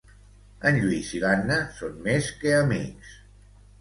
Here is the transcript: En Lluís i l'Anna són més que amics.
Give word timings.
En 0.69 0.77
Lluís 0.83 1.11
i 1.19 1.21
l'Anna 1.25 1.57
són 1.81 1.99
més 2.09 2.31
que 2.41 2.59
amics. 2.63 3.13